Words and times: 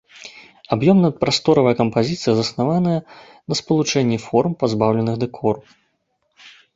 Аб'ёмна-прасторавая 0.75 1.73
кампазіцыя 1.81 2.33
заснаваная 2.39 2.95
на 3.53 3.57
спалучэнні 3.59 4.17
форм, 4.25 4.51
пазбаўленых 4.65 5.15
дэкору. 5.25 5.59